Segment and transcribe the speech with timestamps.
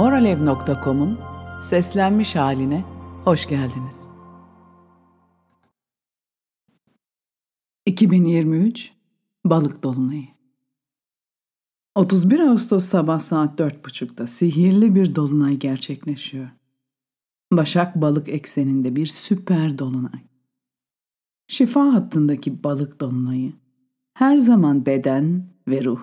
[0.00, 1.18] moralev.com'un
[1.62, 2.84] seslenmiş haline
[3.24, 4.00] hoş geldiniz.
[7.86, 8.92] 2023
[9.44, 10.26] Balık Dolunayı
[11.94, 16.48] 31 Ağustos sabah saat 4.30'da sihirli bir dolunay gerçekleşiyor.
[17.52, 20.20] Başak balık ekseninde bir süper dolunay.
[21.48, 23.52] Şifa hattındaki balık dolunayı
[24.14, 26.00] her zaman beden ve ruh,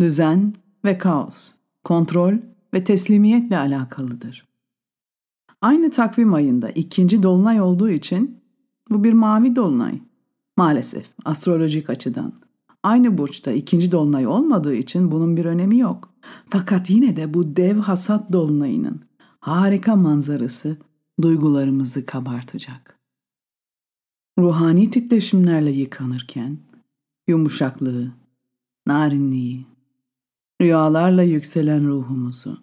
[0.00, 0.54] düzen
[0.84, 1.52] ve kaos,
[1.84, 2.34] kontrol
[2.74, 4.48] ve teslimiyetle alakalıdır.
[5.60, 8.40] Aynı takvim ayında ikinci dolunay olduğu için
[8.90, 10.00] bu bir mavi dolunay.
[10.56, 12.32] Maalesef astrolojik açıdan
[12.82, 16.14] aynı burçta ikinci dolunay olmadığı için bunun bir önemi yok.
[16.48, 19.00] Fakat yine de bu dev hasat dolunayının
[19.40, 20.76] harika manzarası
[21.22, 22.98] duygularımızı kabartacak.
[24.38, 26.58] Ruhani titreşimlerle yıkanırken
[27.28, 28.12] yumuşaklığı,
[28.86, 29.66] narinliği,
[30.60, 32.58] rüyalarla yükselen ruhumuzu,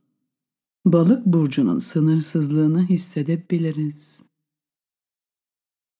[0.85, 4.23] balık burcunun sınırsızlığını hissedebiliriz.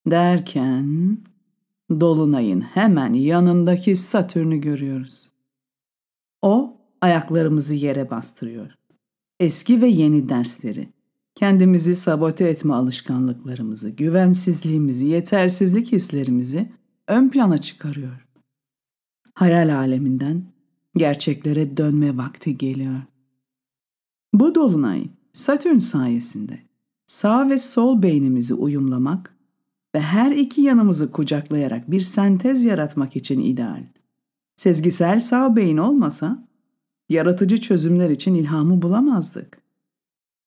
[0.08, 1.18] Derken
[1.90, 5.32] dolunayın hemen yanındaki Satürn'ü görüyoruz.
[6.42, 8.72] O ayaklarımızı yere bastırıyor.
[9.40, 10.90] Eski ve yeni dersleri,
[11.36, 16.72] kendimizi sabote etme alışkanlıklarımızı, güvensizliğimizi, yetersizlik hislerimizi
[17.08, 18.28] ön plana çıkarıyor.
[19.34, 20.55] Hayal aleminden
[20.96, 23.02] gerçeklere dönme vakti geliyor.
[24.34, 26.60] Bu dolunay Satürn sayesinde
[27.08, 29.36] sağ ve sol beynimizi uyumlamak
[29.96, 33.84] ve her iki yanımızı kucaklayarak bir sentez yaratmak için ideal.
[34.56, 36.48] Sezgisel sağ beyin olmasa
[37.10, 39.62] yaratıcı çözümler için ilhamı bulamazdık.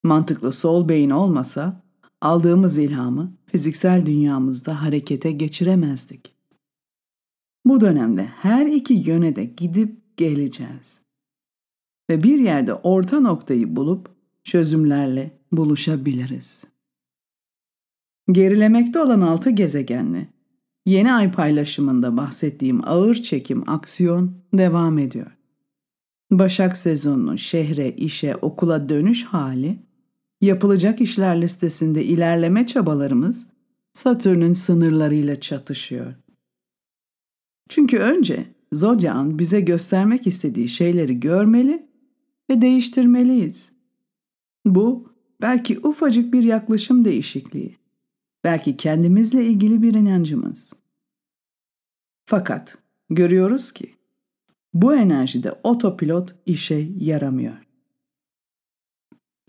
[0.03, 1.83] Mantıklı sol beyin olmasa
[2.21, 6.35] aldığımız ilhamı fiziksel dünyamızda harekete geçiremezdik.
[7.65, 11.03] Bu dönemde her iki yöne de gidip geleceğiz.
[12.11, 14.11] Ve bir yerde orta noktayı bulup
[14.45, 16.65] çözümlerle buluşabiliriz.
[18.33, 20.29] Gerilemekte olan altı gezegenle
[20.87, 25.37] yeni ay paylaşımında bahsettiğim ağır çekim aksiyon devam ediyor.
[26.31, 29.79] Başak sezonunun şehre, işe, okula dönüş hali,
[30.41, 33.47] yapılacak işler listesinde ilerleme çabalarımız
[33.93, 36.15] Satürn'ün sınırlarıyla çatışıyor.
[37.69, 41.87] Çünkü önce Zodyan bize göstermek istediği şeyleri görmeli
[42.51, 43.73] ve değiştirmeliyiz.
[44.65, 45.13] Bu
[45.43, 47.77] belki ufacık bir yaklaşım değişikliği,
[48.45, 50.73] belki kendimizle ilgili bir inancımız.
[52.25, 52.79] Fakat
[53.11, 53.95] görüyoruz ki
[54.75, 57.57] bu enerjide otopilot işe yaramıyor.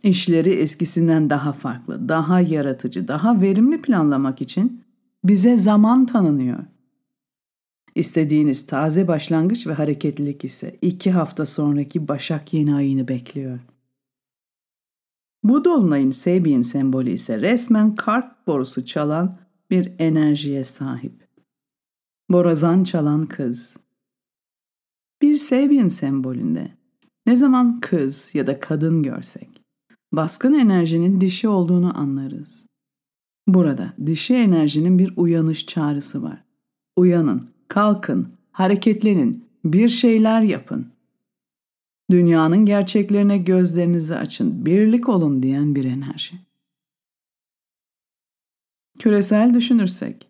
[0.03, 4.83] İşleri eskisinden daha farklı, daha yaratıcı, daha verimli planlamak için
[5.23, 6.59] bize zaman tanınıyor.
[7.95, 13.59] İstediğiniz taze başlangıç ve hareketlilik ise iki hafta sonraki Başak yeni ayını bekliyor.
[15.43, 19.37] Bu dolunayın Sabian sembolü ise resmen kart borusu çalan
[19.69, 21.27] bir enerjiye sahip.
[22.29, 23.77] Borazan çalan kız.
[25.21, 26.71] Bir Sabian sembolünde
[27.25, 29.61] ne zaman kız ya da kadın görsek,
[30.11, 32.65] baskın enerjinin dişi olduğunu anlarız.
[33.47, 36.43] Burada dişi enerjinin bir uyanış çağrısı var.
[36.95, 40.87] Uyanın, Kalkın, hareketlenin, bir şeyler yapın.
[42.11, 46.35] Dünyanın gerçeklerine gözlerinizi açın, birlik olun diyen bir enerji.
[48.99, 50.27] Küresel düşünürsek,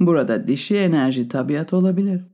[0.00, 2.24] burada dişi enerji tabiat olabilir.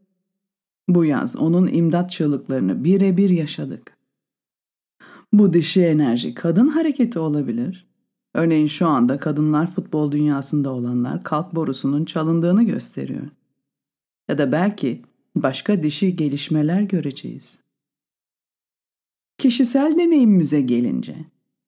[0.88, 3.96] Bu yaz onun imdat çığlıklarını birebir yaşadık.
[5.32, 7.86] Bu dişi enerji kadın hareketi olabilir.
[8.34, 13.28] Örneğin şu anda kadınlar futbol dünyasında olanlar kalk borusunun çalındığını gösteriyor
[14.32, 15.02] ya da belki
[15.36, 17.60] başka dişi gelişmeler göreceğiz.
[19.38, 21.16] Kişisel deneyimimize gelince,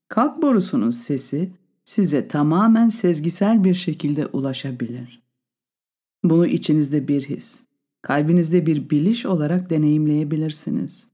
[0.09, 1.53] kalk borusunun sesi
[1.85, 5.23] size tamamen sezgisel bir şekilde ulaşabilir.
[6.23, 7.63] Bunu içinizde bir his,
[8.03, 11.09] kalbinizde bir biliş olarak deneyimleyebilirsiniz.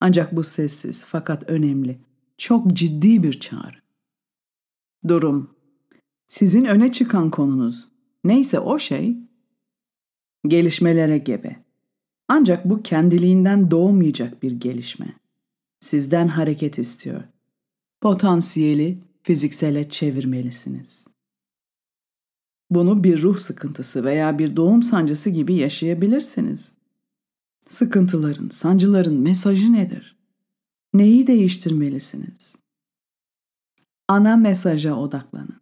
[0.00, 1.98] Ancak bu sessiz fakat önemli,
[2.38, 3.76] çok ciddi bir çağrı.
[5.08, 5.50] Durum,
[6.28, 7.88] sizin öne çıkan konunuz
[8.24, 9.27] neyse o şey
[10.48, 11.56] gelişmelere gebe.
[12.28, 15.14] Ancak bu kendiliğinden doğmayacak bir gelişme.
[15.80, 17.22] Sizden hareket istiyor.
[18.00, 21.04] Potansiyeli fiziksele çevirmelisiniz.
[22.70, 26.72] Bunu bir ruh sıkıntısı veya bir doğum sancısı gibi yaşayabilirsiniz.
[27.68, 30.16] Sıkıntıların, sancıların mesajı nedir?
[30.94, 32.56] Neyi değiştirmelisiniz?
[34.08, 35.60] Ana mesaja odaklanın.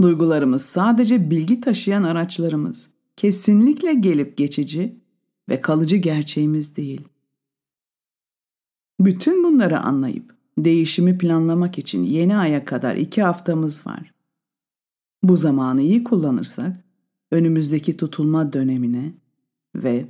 [0.00, 4.96] Duygularımız sadece bilgi taşıyan araçlarımız kesinlikle gelip geçici
[5.48, 7.08] ve kalıcı gerçeğimiz değil.
[9.00, 14.12] Bütün bunları anlayıp değişimi planlamak için yeni aya kadar iki haftamız var.
[15.22, 16.84] Bu zamanı iyi kullanırsak
[17.30, 19.14] önümüzdeki tutulma dönemine
[19.74, 20.06] ve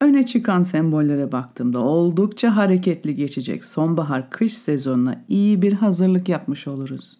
[0.00, 7.18] öne çıkan sembollere baktığımda oldukça hareketli geçecek sonbahar-kış sezonuna iyi bir hazırlık yapmış oluruz.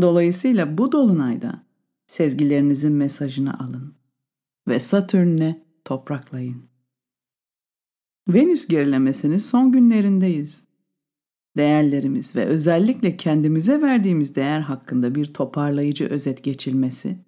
[0.00, 1.65] Dolayısıyla bu dolunayda
[2.06, 3.94] sezgilerinizin mesajını alın
[4.68, 6.68] ve Satürn'le topraklayın.
[8.28, 10.66] Venüs gerilemesinin son günlerindeyiz.
[11.56, 17.18] Değerlerimiz ve özellikle kendimize verdiğimiz değer hakkında bir toparlayıcı özet geçilmesi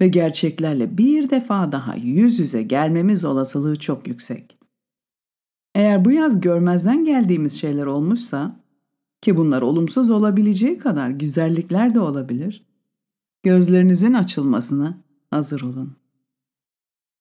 [0.00, 4.58] ve gerçeklerle bir defa daha yüz yüze gelmemiz olasılığı çok yüksek.
[5.74, 8.60] Eğer bu yaz görmezden geldiğimiz şeyler olmuşsa,
[9.22, 12.65] ki bunlar olumsuz olabileceği kadar güzellikler de olabilir,
[13.46, 14.98] gözlerinizin açılmasına
[15.30, 15.96] hazır olun.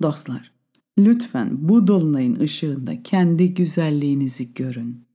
[0.01, 0.51] Dostlar,
[0.97, 5.05] lütfen bu dolunayın ışığında kendi güzelliğinizi görün.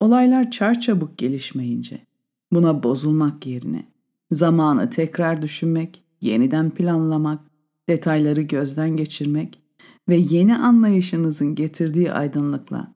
[0.00, 2.06] Olaylar çarçabuk gelişmeyince,
[2.52, 3.88] buna bozulmak yerine
[4.30, 7.40] zamanı tekrar düşünmek, yeniden planlamak,
[7.88, 9.62] detayları gözden geçirmek
[10.08, 12.94] ve yeni anlayışınızın getirdiği aydınlıkla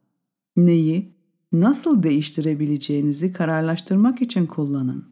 [0.56, 1.12] neyi,
[1.52, 5.11] nasıl değiştirebileceğinizi kararlaştırmak için kullanın.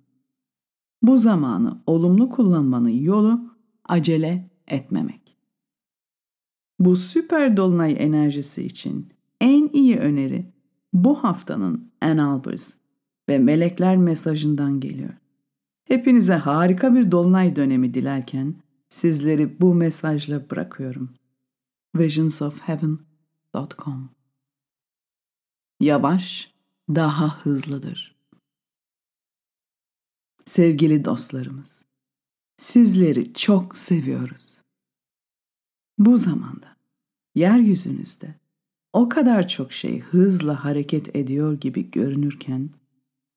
[1.02, 3.54] Bu zamanı olumlu kullanmanın yolu
[3.84, 5.36] acele etmemek.
[6.78, 9.08] Bu süper dolunay enerjisi için
[9.40, 10.52] en iyi öneri
[10.92, 12.74] bu haftanın Ann Albers
[13.28, 15.14] ve Melekler mesajından geliyor.
[15.84, 18.54] Hepinize harika bir dolunay dönemi dilerken
[18.88, 21.10] sizleri bu mesajla bırakıyorum.
[21.96, 24.10] visionsofheaven.com
[25.80, 26.54] Yavaş,
[26.88, 28.19] daha hızlıdır.
[30.46, 31.84] Sevgili dostlarımız,
[32.56, 34.62] sizleri çok seviyoruz.
[35.98, 36.76] Bu zamanda
[37.34, 38.34] yeryüzünüzde
[38.92, 42.70] o kadar çok şey hızla hareket ediyor gibi görünürken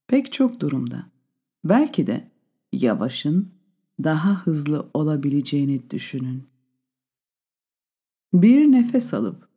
[0.08, 1.06] pek çok durumda
[1.64, 2.32] belki de
[2.72, 3.50] yavaşın
[4.04, 6.44] daha hızlı olabileceğini düşünün.
[8.34, 9.48] Bir nefes alıp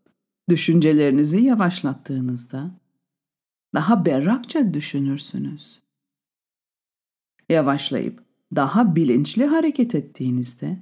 [0.49, 2.70] düşüncelerinizi yavaşlattığınızda
[3.75, 5.81] daha berrakça düşünürsünüz.
[7.48, 8.22] Yavaşlayıp
[8.54, 10.78] daha bilinçli hareket ettiğinizde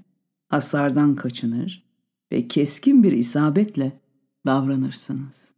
[0.49, 1.85] hasardan kaçınır
[2.33, 4.01] ve keskin bir isabetle
[4.47, 5.53] davranırsınız.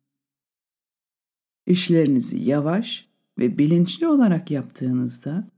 [1.67, 3.09] İşlerinizi yavaş
[3.39, 5.49] ve bilinçli olarak yaptığınızda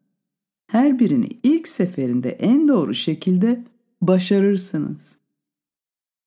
[0.66, 3.64] her birini ilk seferinde en doğru şekilde
[4.02, 5.18] başarırsınız.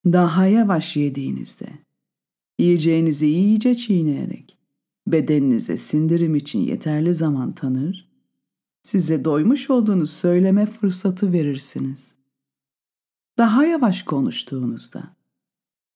[0.05, 1.67] Daha yavaş yediğinizde,
[2.59, 4.57] yiyeceğinizi iyice çiğneyerek,
[5.07, 8.10] bedeninize sindirim için yeterli zaman tanır,
[8.83, 12.15] size doymuş olduğunu söyleme fırsatı verirsiniz.
[13.37, 15.03] Daha yavaş konuştuğunuzda,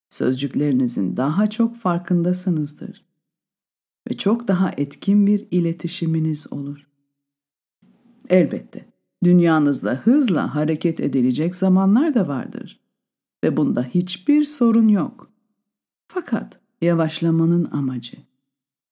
[0.09, 3.05] sözcüklerinizin daha çok farkındasınızdır
[4.09, 6.87] ve çok daha etkin bir iletişiminiz olur.
[8.29, 8.85] Elbette
[9.23, 12.79] dünyanızda hızla hareket edilecek zamanlar da vardır
[13.43, 15.31] ve bunda hiçbir sorun yok.
[16.07, 18.17] Fakat yavaşlamanın amacı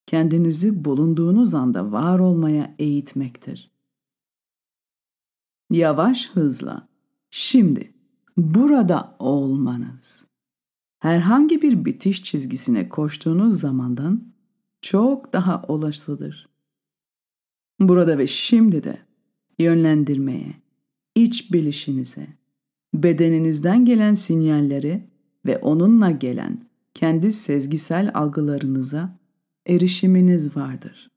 [0.06, 3.73] kendinizi bulunduğunuz anda var olmaya eğitmektir.
[5.70, 6.88] Yavaş hızla
[7.30, 7.94] şimdi
[8.36, 10.26] burada olmanız
[10.98, 14.34] herhangi bir bitiş çizgisine koştuğunuz zamandan
[14.82, 16.48] çok daha olasıdır.
[17.80, 18.98] Burada ve şimdi de
[19.58, 20.54] yönlendirmeye,
[21.14, 22.26] iç bilişinize,
[22.94, 25.08] bedeninizden gelen sinyalleri
[25.46, 29.18] ve onunla gelen kendi sezgisel algılarınıza
[29.66, 31.10] erişiminiz vardır.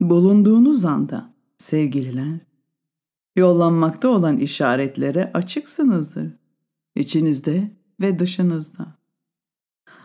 [0.00, 2.38] Bulunduğunuz anda sevgililer,
[3.36, 6.32] yollanmakta olan işaretlere açıksınızdır.
[6.94, 8.86] İçinizde ve dışınızda.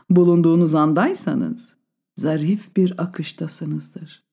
[0.10, 1.76] Bulunduğunuz andaysanız
[2.18, 4.32] zarif bir akıştasınızdır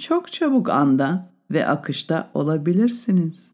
[0.00, 3.50] çok çabuk anda ve akışta olabilirsiniz.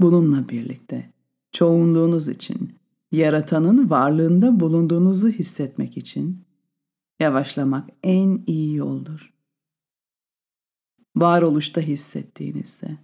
[0.00, 1.10] Bununla birlikte
[1.52, 2.74] çoğunluğunuz için
[3.12, 6.44] yaratanın varlığında bulunduğunuzu hissetmek için
[7.20, 9.34] yavaşlamak en iyi yoldur.
[11.16, 12.98] Varoluşta hissettiğinizde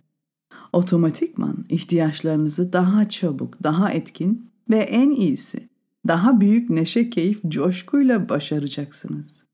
[0.72, 5.68] otomatikman ihtiyaçlarınızı daha çabuk, daha etkin ve en iyisi
[6.08, 9.44] daha büyük neşe, keyif, coşkuyla başaracaksınız.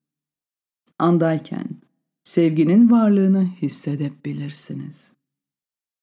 [0.98, 1.68] Andayken
[2.24, 5.12] sevginin varlığını hissedebilirsiniz.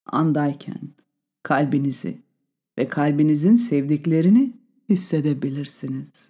[0.05, 0.89] Andayken
[1.43, 2.21] kalbinizi
[2.77, 4.53] ve kalbinizin sevdiklerini
[4.89, 6.29] hissedebilirsiniz.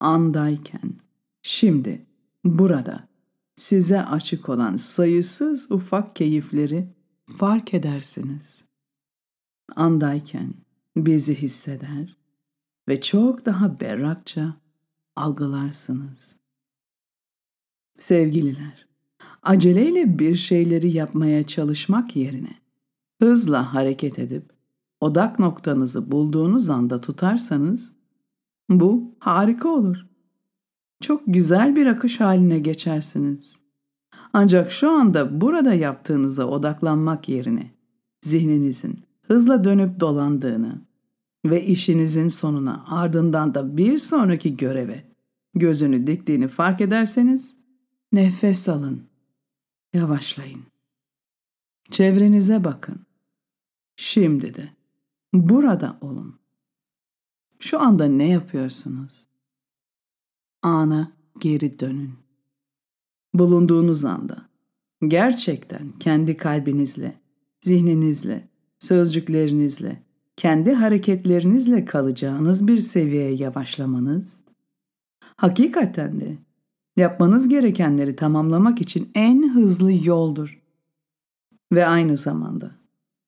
[0.00, 0.92] Andayken,
[1.42, 2.06] şimdi,
[2.44, 3.08] burada
[3.56, 6.88] size açık olan sayısız ufak keyifleri
[7.42, 8.64] fark edersiniz.
[9.76, 10.54] Andayken
[10.96, 12.16] bizi hisseder
[12.88, 14.54] ve çok daha berrakça
[15.16, 16.36] algılarsınız.
[17.98, 18.86] Sevgililer,
[19.42, 22.54] aceleyle bir şeyleri yapmaya çalışmak yerine
[23.20, 24.52] hızla hareket edip
[25.00, 27.92] odak noktanızı bulduğunuz anda tutarsanız
[28.68, 30.06] bu harika olur.
[31.00, 33.61] Çok güzel bir akış haline geçersiniz.
[34.32, 37.70] Ancak şu anda burada yaptığınıza odaklanmak yerine
[38.22, 40.80] zihninizin hızla dönüp dolandığını
[41.44, 45.04] ve işinizin sonuna ardından da bir sonraki göreve
[45.54, 47.56] gözünü diktiğini fark ederseniz
[48.12, 49.02] nefes alın.
[49.94, 50.62] Yavaşlayın.
[51.90, 53.00] Çevrenize bakın.
[53.96, 54.68] Şimdi de
[55.32, 56.38] burada olun.
[57.58, 59.26] Şu anda ne yapıyorsunuz?
[60.62, 62.21] Ana geri dönün.
[63.34, 64.48] Bulunduğunuz anda
[65.08, 67.14] gerçekten kendi kalbinizle,
[67.60, 68.48] zihninizle,
[68.78, 70.02] sözcüklerinizle,
[70.36, 74.40] kendi hareketlerinizle kalacağınız bir seviyeye yavaşlamanız,
[75.36, 76.38] hakikaten de
[76.96, 80.62] yapmanız gerekenleri tamamlamak için en hızlı yoldur.
[81.72, 82.70] Ve aynı zamanda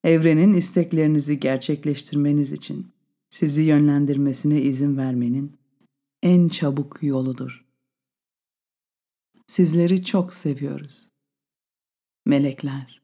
[0.03, 2.87] evrenin isteklerinizi gerçekleştirmeniz için
[3.29, 5.51] sizi yönlendirmesine izin vermenin
[6.23, 7.64] en çabuk yoludur.
[9.47, 11.09] Sizleri çok seviyoruz.
[12.25, 13.01] Melekler.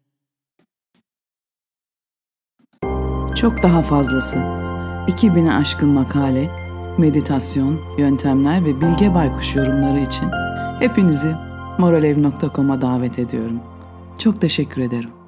[3.36, 4.36] Çok daha fazlası.
[5.08, 6.50] 2000'e aşkın makale,
[6.98, 10.30] meditasyon, yöntemler ve Bilge Baykuş yorumları için
[10.80, 11.36] hepinizi
[11.78, 13.60] moralev.com'a davet ediyorum.
[14.18, 15.21] Çok teşekkür ederim.